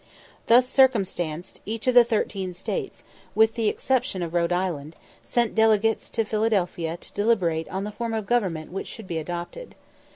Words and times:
Thus 0.47 0.67
circumstanced, 0.67 1.61
each 1.63 1.85
of 1.85 1.93
the 1.93 2.03
thirteen 2.03 2.55
States, 2.55 3.03
with 3.35 3.53
the 3.53 3.67
exception 3.67 4.23
of 4.23 4.33
Rhode 4.33 4.51
Island, 4.51 4.95
sent 5.23 5.53
delegates 5.53 6.09
to 6.09 6.23
Philadelphia 6.25 6.97
to 6.97 7.13
deliberate 7.13 7.69
on 7.69 7.83
the 7.83 7.91
form 7.91 8.15
of 8.15 8.25
government 8.25 8.71
which 8.71 8.87
should 8.87 9.05
be 9.05 9.19
adopted. 9.19 9.75